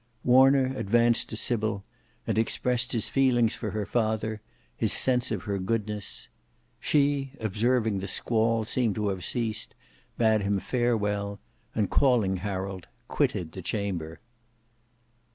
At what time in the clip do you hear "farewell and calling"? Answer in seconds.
10.59-12.37